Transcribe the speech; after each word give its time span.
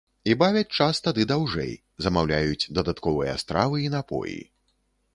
І 0.29 0.35
бавяць 0.43 0.75
час 0.77 1.01
тады 1.07 1.25
даўжэй, 1.33 1.73
замаўляюць 2.07 2.69
дадатковыя 2.81 3.39
стравы 3.45 3.75
і 3.87 3.97
напоі. 3.99 4.39